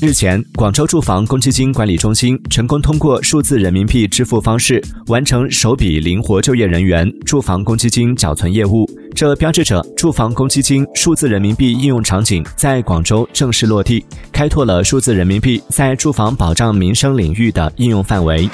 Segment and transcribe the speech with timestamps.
[0.00, 18.48] 日前广州住房公积金管理中心成功通过数字人民币支付方式完成首笔灵活就业人员住房公积金缴存业务这标志着住房公积金数字人民币应用场景在广州正式落地开拓了数字人民币在住房保障民生领域的应用范围。